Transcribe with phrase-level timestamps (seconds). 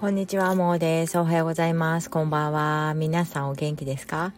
[0.00, 1.18] こんにちは、もうです。
[1.18, 2.08] おはようございます。
[2.08, 2.94] こんばんは。
[2.96, 4.32] 皆さんお元気ですか、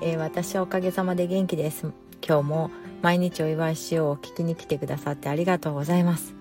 [0.00, 1.90] えー、私はおかげさまで元気です。
[2.24, 2.70] 今日も
[3.02, 6.36] 毎日お祝いしようを聞きに来てくださってありがとうございます。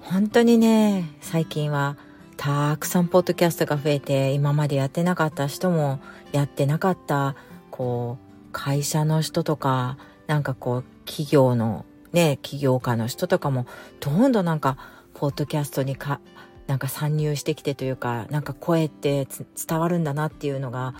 [0.00, 1.96] 本当にね、最近は
[2.36, 5.98] たくさんポッドキャストが増えて、今までやってなかった人も
[6.30, 7.36] やってなかった、
[7.70, 9.96] こう、会社の人とか、
[10.26, 13.64] なんかこう、企業のね、起業家の人とかも、
[14.00, 14.76] どんどんなんか、
[15.14, 16.20] ポッドキャストにか
[16.66, 19.26] なんか参入してきてというかなんか声って
[19.68, 20.94] 伝わるんだなっていうのが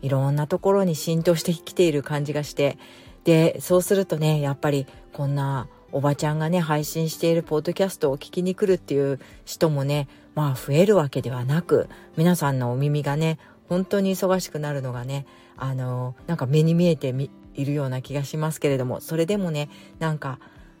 [0.00, 2.78] いろんなところに浸透してきている感じがして
[3.24, 13.38] でそうするとねやっぱりこんなおばちゃんがね配信しているポッドキャストを聞きに来るっていう人もねまあ増えるわけではなく皆さんのお耳がね
[13.68, 15.26] 本当に忙しくなるのがね
[15.56, 17.14] あのなんか目に見えて
[17.54, 20.38] いるような気がしますけれどもそれでもねなんか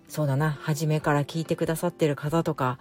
[0.08, 2.78] そうだな初めから聞いてくださってる方とか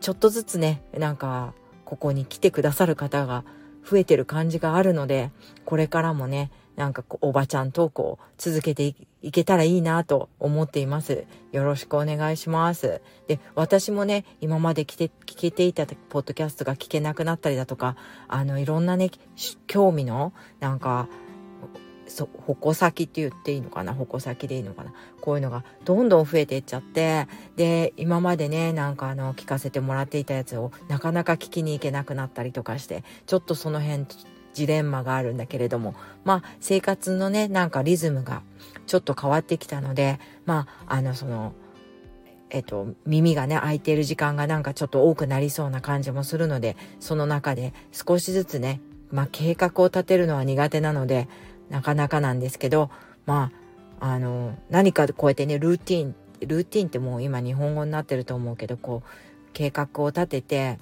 [0.00, 3.44] ちょっとずつね、なんか、ここに来てくださる方が
[3.88, 5.30] 増えてる感じがあるので、
[5.64, 11.24] これからもね、なんかおばちゃん投稿を続けていけたらいいなと思っています。
[11.52, 13.00] よろしくお願いします。
[13.28, 17.96] で、私もね、今まで来て、聞けていたポッドキャストが聞けなくなったりだとか、
[18.28, 19.10] あの、いろんなね、
[19.66, 21.08] 興味の、なんか、
[22.08, 23.92] そ矛先って言っていいのかな？
[23.92, 24.92] 矛先でいいのかな？
[25.20, 27.26] こういうのがどんどん増えていっちゃって
[27.56, 34.06] で今までねなんかあの聞かせてもらっていたやつをなかなか聞きに行けなくなったりとかしてちょっとその辺
[34.54, 38.42] ジレンマがあるんだけれどもまあ生活のねなんかリズムが
[38.86, 41.54] ちょっと変わってきたのでまああのその
[42.48, 51.28] えっと、耳がね、開いている時間がなんかちょっと多くなりそうな感じもするので、その中で少しずつね、まあ計画を立てるのは苦手なので、
[51.70, 52.90] なかなかなんですけど、
[53.26, 53.50] ま
[54.00, 59.08] あ、あの、何かこうやってね、ルーティン、ルーティンってもう今日本語になってると思うけど、こう、
[59.52, 60.78] 計画を立てて、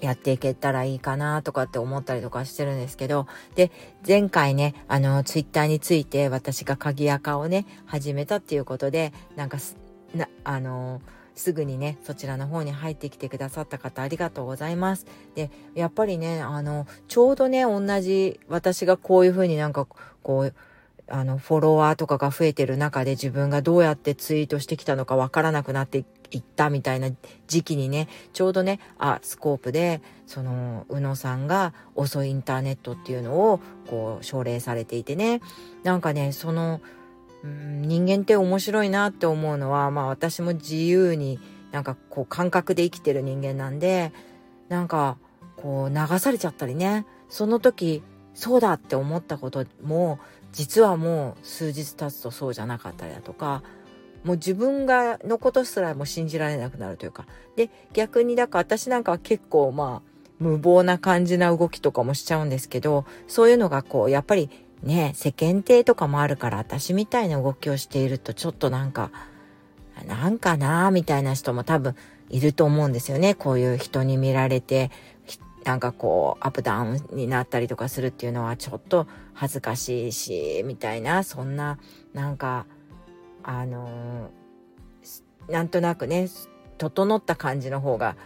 [0.00, 3.70] やっていけたらいいかなとかって思ったりとかしてるんですけど、で、
[4.06, 9.58] 前回ね、あの、ツイッターについて私が鍵垢をね、始めたっていうことで、なんか
[10.14, 11.02] な、あの、
[11.34, 15.06] すぐにね、そちらの方に入ってきてくださった方ありがとうございます。
[15.34, 19.86] で、やっぱりね、あの、ちょうどね、同じ、私がこういうふうになんか、
[20.22, 20.54] こう、
[21.08, 27.10] あの、フォロワーとかが増えてる中で自分がどうやってツイートしてきたのかわからなくなっていったみたいな
[27.48, 35.40] 時期にね、ちょうどね、あ、スコープで、その、宇野さんが遅いインターネットっていうのを、こう、奨励されていてね、
[35.82, 36.80] なんかね、その、
[37.44, 41.38] うん人間って面白いなって思うのは、まあ私も自由に
[41.72, 44.12] なんかこう感覚で生きてる人間なんで、
[44.68, 45.16] なんか
[45.56, 48.02] こう流されちゃったりね、その時
[48.34, 50.18] そうだって思ったことも
[50.52, 53.62] 実はもう数日経つとそうじゃなかったりだとか、
[54.24, 57.26] もう自分がのことすらも信じられなくなるというか。
[57.56, 64.50] で、逆にだから私なんかは結構まあ無謀な感じな動きとかもしちゃうんですけど、そういうのがこうやっぱり
[64.82, 69.10] ね、世間体とかもあるから私みたいな動きをしているとちょっとなんか、
[70.06, 71.94] なんかなーみたいな人も多分
[72.30, 73.34] いると思うんですよね。
[73.34, 74.90] こういう人に見られて、
[75.64, 81.78] なんかこう、アップダウンになったりとかするっていうのはちょっと恥ずかしいし、みたいな、そんな、
[82.14, 82.66] なんか、
[83.42, 86.28] あのー、なんとなくね、
[86.78, 88.16] 整った感じの方が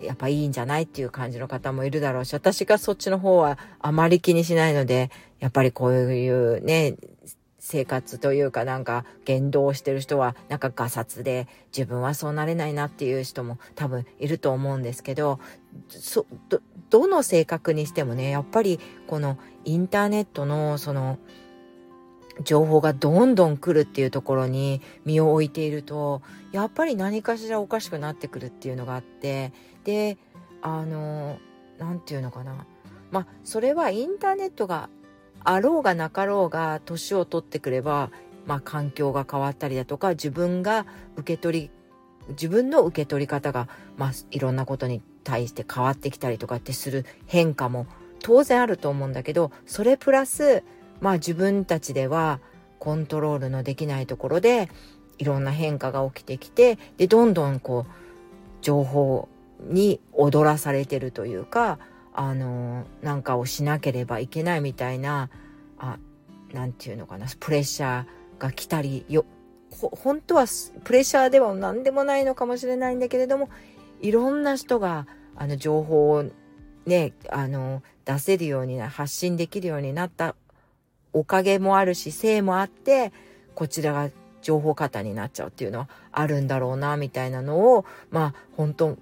[0.00, 6.96] やっぱいいんじゃないっていう感じの方もいるだろうし、私がそっちの方はあまり気にしないので、やっぱりこういうね、
[7.58, 15.40] 生活というかなんか言動をしてる人はなんかガサツで自分はそうなれないなっていう人も多分いると思うんですけど、
[15.88, 18.78] そ、ど、どの性格にしてもね、やっぱり
[19.08, 21.18] このインターネットのその
[22.44, 29.52] 情報がどんどん来るっていうところに身を置いているとやっぱり何かしらおかしくなってくるっていうのがあって
[29.86, 30.18] で
[30.62, 31.38] あの
[31.78, 32.66] 何て言うのかな。
[33.12, 34.90] まあそれはインターネットが
[35.44, 38.10] あろうがなかろうが年を取ってくれば
[38.46, 41.70] まあ環境が変わったりだとか自分が受け取り
[42.30, 47.86] 自分の受け取り方がまあいろんなことに対して変わってきたりとかってする変化も
[48.20, 50.64] 当然あると思うんだけどそれプラス
[51.00, 52.40] まあ自分たちでは
[52.80, 54.68] コントロールのできないところで
[55.18, 57.92] いろんな変化が起きてきてでどんどんこう
[58.62, 59.28] 情報
[59.60, 61.78] に踊らされてるというか
[62.12, 65.30] あのなんかをしなければいけないみたいな
[65.78, 65.98] あ
[66.52, 68.06] なんていうのかなプレッシャー
[68.38, 69.24] が来たりよ
[69.70, 70.46] 本当は
[70.84, 73.50] プレッシャーでは何でもないのかもしれないんだけれども
[74.00, 76.24] いろんな人があの情報を
[76.86, 80.36] ねあの出せるようにな発信できるようになった
[81.16, 83.10] おかげもあるし、せいもあって、
[83.54, 84.10] こちらが
[84.42, 88.98] 情報過多になっちゃうっていうのはあるんだろうな、みたいなのを、まあ、本当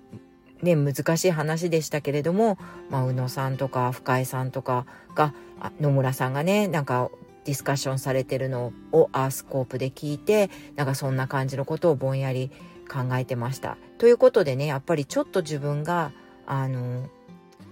[0.64, 2.58] ね、難しい話でしたけれども、
[2.90, 5.32] まあ、宇野さんとか深井さんとかが
[5.80, 7.10] 野村さんがねなんか
[7.44, 12.50] ディスカッションされてるのをアースコープで聞いてなんかそんな感じのことをぼんやり
[12.90, 13.76] 考えてました。
[13.98, 16.12] ということでねやっぱりちょっと自分が
[16.46, 17.08] あの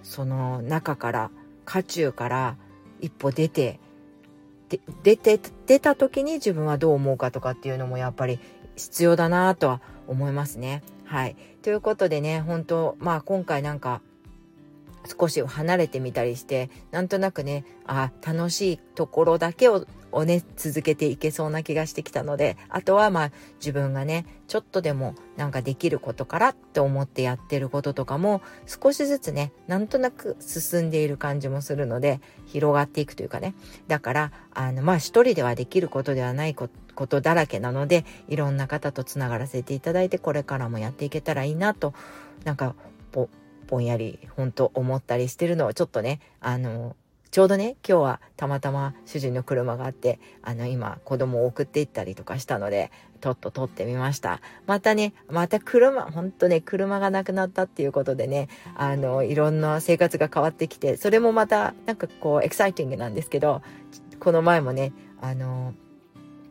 [0.03, 1.31] その中から
[1.65, 2.57] 渦中から
[3.01, 3.79] 一歩出て
[5.03, 8.39] 出て出た時に自分はどう思うかとかっていうのもやっぱり
[8.75, 10.83] 必要だなとは思いますね。
[11.05, 11.35] はい。
[11.61, 14.01] ということでね本当まあ今回なんか
[15.19, 33.55] 少し離れてみたりしてなんとなくねあ楽しいところだけををね続けていけそうな気がしてきたのであとはまあ自分がねちょっとでもなんかできることからって思ってやってることとかも少しずつねなんとなく進んでいる感じもするので広がっていくというかね
[33.87, 41.93] だからあのまあ一人ではできることではないこことだらけなのでいろんな方とつながらせていただいてこれからもやっていけたらいいなと
[42.43, 42.75] なんか
[43.67, 46.95] ぼんやり本当思ったりしてるのをちょっとねあの
[47.31, 52.91] ちょうどね今日はたまたま主人の車があってあの今子供を送っていったりとかしたので
[53.21, 54.41] とっと撮ってみました。
[54.67, 63.63] またねまた車ほんとね車がなくなったっていうことでねあのいろんな生活が変わってきてそれもまたなんかこうエキサイティングなんですけど
[64.19, 65.73] この前もねあの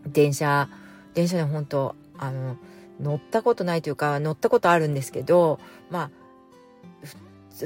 [0.07, 0.69] 電車
[1.15, 2.57] 電車で本当あの
[3.01, 5.59] 乗ったことないというか乗ったことあるんですけど
[5.91, 6.11] まあ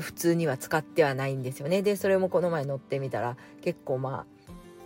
[0.01, 1.81] 普通には使ってはないんですよね。
[1.81, 4.36] でそれもこの前乗ってみたら結構まあ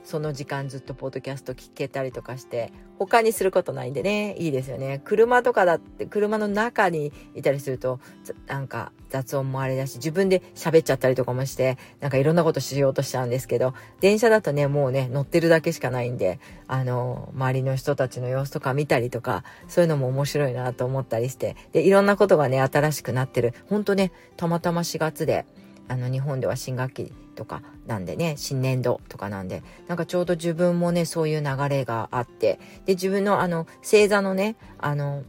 [0.05, 4.37] その時間ずっとポッドキャスト聞けたりとかして他にすることないんでね。
[4.39, 5.01] いいですよね。
[5.05, 8.01] 車とかだって車の中にいたりすると
[8.47, 23.55] なんか雑音もあれだし自分で喋っちゃったりとかもしてなんかいろんなことしようとしちゃうんですけど電車だとねもうね乗ってるだけしかないんであの周りの人たちの様子とか見たりとかそういうのも面白いなと思ったりしてでいろんなことがね新しくなってる。
[23.69, 25.47] ほんとねたまたま4月で
[25.91, 35.25] あの日本では新学期とかなんでね新年度とかなんでなんかちょうど自分もねそういう流れがあってで自分のあの星座のねあの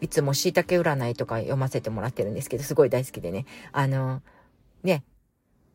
[0.00, 4.22] いつもしいたけ占いとか読ませてもらってるんですけどすごい大好きでねあの
[4.84, 5.02] ね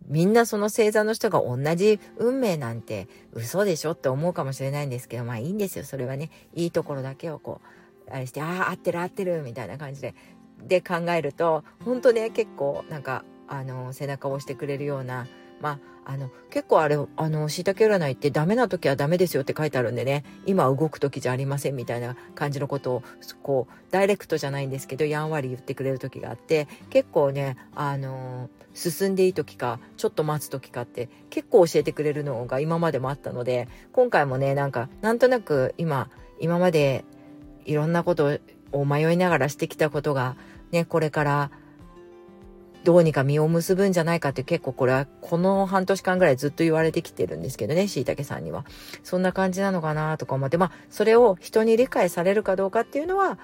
[0.07, 5.83] みんなその星座の人が同じ運命なんて嘘でしょって思うかもしれないんですけどまあいいんですよ。
[5.83, 7.59] それはねいいところだけをこ
[8.07, 10.15] うあれしてああ合ってる合ってるみたいな感じで
[10.65, 15.27] で考えると本当ね結構なんかあの背中を押してくれるような
[15.62, 20.24] まあ、あの結構あれあの椎茸占いってダメな時はダメですよって書いてあるんでね。
[20.48, 23.03] 今動く時じゃありませんみたいな感じのことを
[23.44, 36.09] こうダイレクトじゃないんですけどやんわり言ってくれる時があって結構ねあの進んでいい時かちょっと待つ時かって結構教えてくれるのが今までもあったので今回もねなんかなんとなく今
[36.39, 37.06] 今まで
[37.65, 38.39] いろんなこと
[38.71, 40.36] を迷いながらしてきたことが
[40.71, 41.51] ねこれから
[42.83, 48.65] どうにか実を結ぶんじゃないかって結構これはこの半年間ぐらいずっと言われてきてるんですけどね、椎茸さんには。
[49.03, 53.37] そんな感じなのかなとか思って、まあそれを人に理解されるかどうかっていうのは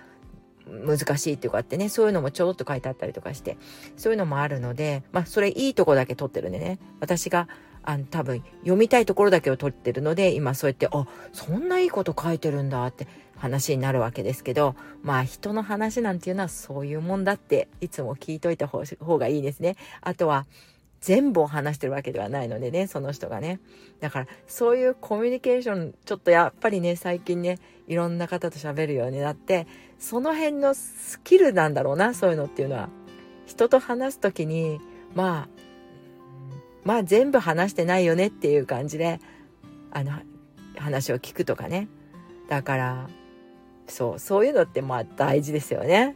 [0.67, 3.57] 難しいっていうかってね、そういうのもちょろっと書いてあったりとかして、
[3.95, 7.47] そういうのもあるので、まあそれいいとこだけ取ってるんでね、私が
[7.89, 13.07] あの多分読みたいところだけを取ってるので、今そうやって、あ、そんないいこと書いてるんだって
[13.37, 18.83] 話になるわけですけどまあ人の話なんていうのはそういうもんだっていつも聞いといた方
[19.17, 19.77] がいいですね。
[20.01, 20.45] あとは
[20.99, 23.59] 全部を話してるわけではないのでねその人がね
[23.99, 29.67] だからそういうコミュニケーションちょっとやっぱりね最近ねいろんな方と喋るようになって
[29.99, 32.89] その辺のスキルなんだろうなそういうのっていうのは
[33.45, 34.81] 人と話す時に
[35.13, 35.66] まあ
[36.87, 39.19] まあ全部話してないよねっていう感じで
[39.91, 40.13] あの
[40.77, 41.89] 話を聞くとかね。
[42.47, 43.09] だから
[43.87, 46.15] そうそういうのってまあ大事ですよね。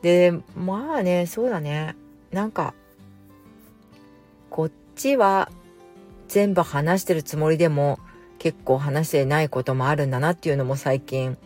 [0.00, 1.96] でまあねそうだね。
[2.30, 2.72] なんか
[4.48, 5.50] こっちは
[6.28, 7.98] 全部話してるつもりでも
[8.38, 11.36] 結構話してないこともあるんだなっていうのも最近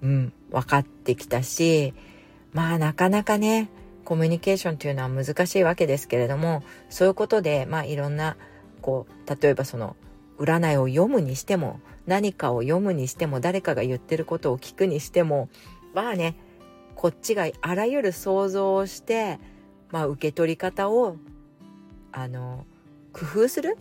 [0.00, 1.92] うん分かってきたし
[2.52, 3.68] まあなかなかね
[4.10, 8.36] コミュニケーションっていうのは難しいわけですけれどもそういうことでまあいろんな
[8.82, 9.94] こう例えばその
[10.36, 15.48] 占いを読むにしても何かを読むにしても誰かが言ってることを聞くにしても
[15.94, 16.34] まあね
[16.96, 19.38] こっちがあらゆる想像をして、
[19.92, 21.14] まあ、受け取り方を
[22.10, 22.66] あの
[23.12, 23.78] 工夫する？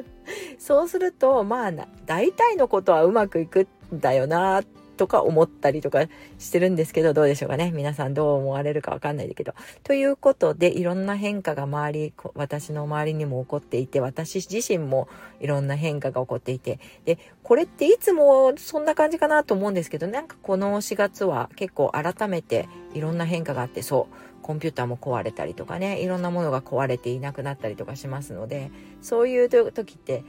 [0.58, 1.72] そうするとまあ
[2.06, 6.06] 大体のことはうまくいくんだよなってとか思ったりとか
[6.38, 7.70] してるんですけど、どうでしょうかね。
[7.72, 9.54] 皆さんどう思われるかわかんないけど。
[9.84, 15.08] ということで、いろんな変化が周り、私の周りにも起こっていて、私自身も
[15.40, 28.70] いろんな変化が起こっていて、で、これっていつもそんな感じかなと思うんですけど、なんかこの4月は結構改めていろんな変化があってそうコンピューターも壊れたりとかねいろんなものが壊れていなくなったりとかしますので
[29.02, 30.22] そういう時って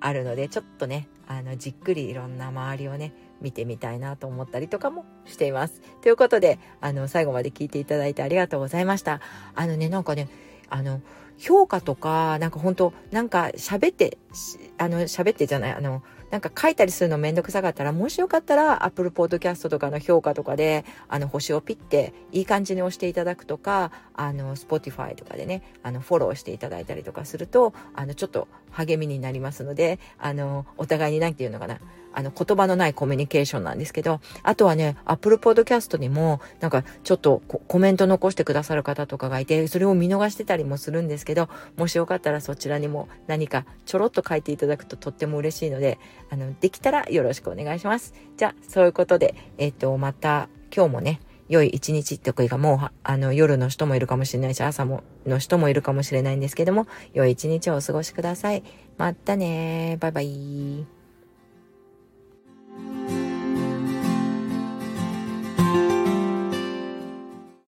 [0.00, 5.80] あるのでちょっとねあのじっくりいろんな周りをね見てみたいなと思ったりとかもしています。
[6.02, 9.20] ということであの最後まで聞いていただいてありがとうございました。
[9.54, 10.28] あのねなんかね
[10.68, 11.00] あの
[11.38, 14.18] 評価とかなんか本当なんか喋って
[14.76, 31.80] あの喋ってじゃないあのなんか書いたりするのめんどくさかったら、もしよかったら Apple Podcast とかの評価とかで、あの星をピッていい感じに押していただくとか、あの Spotify とかでね、あのフォローしていただいたりとかすると、あのちょっと励みになりますので、あのお互いに何て言うのかな、
[32.18, 48.14] あの言葉のないコミュニケーションなんですけど、あとはね、Apple Podcast にもなんかちょっとコメント残してくださる方とかがいて、それを見逃してたりもするんですけど、もしよかったらそちらにも何かちょろっと書いていただくととっても嬉しいので、あの、できたらよろしくお願いします。
[48.36, 58.64] じゃあ、そういうことで、えっ、と、また今日もね、良い一日ってがもう、あの、夜の人もいるかもしれないし、朝も、の人もいるかもしれないんですけども、良い一日をお過ごしください。
[58.98, 60.97] またねバイバイ。